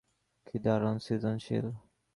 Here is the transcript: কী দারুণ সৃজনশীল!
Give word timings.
কী 0.47 0.57
দারুণ 0.63 0.95
সৃজনশীল! 1.05 1.65